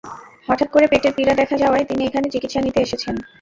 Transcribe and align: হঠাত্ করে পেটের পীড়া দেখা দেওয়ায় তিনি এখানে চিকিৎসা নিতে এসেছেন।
হঠাত্ 0.47 0.69
করে 0.71 0.85
পেটের 0.87 1.13
পীড়া 1.17 1.33
দেখা 1.35 1.55
দেওয়ায় 1.61 1.85
তিনি 1.85 2.01
এখানে 2.05 2.27
চিকিৎসা 2.33 2.59
নিতে 2.61 2.79
এসেছেন। 2.81 3.15